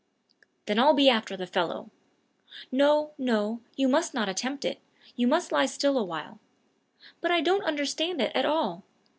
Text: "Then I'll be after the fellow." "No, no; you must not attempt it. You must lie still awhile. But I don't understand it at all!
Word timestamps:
"Then 0.65 0.79
I'll 0.79 0.95
be 0.95 1.09
after 1.11 1.37
the 1.37 1.45
fellow." 1.45 1.91
"No, 2.71 3.11
no; 3.19 3.61
you 3.75 3.87
must 3.87 4.15
not 4.15 4.27
attempt 4.27 4.65
it. 4.65 4.79
You 5.15 5.27
must 5.27 5.51
lie 5.51 5.67
still 5.67 5.95
awhile. 5.95 6.39
But 7.21 7.29
I 7.29 7.39
don't 7.39 7.63
understand 7.65 8.19
it 8.19 8.31
at 8.35 8.45
all! 8.45 8.81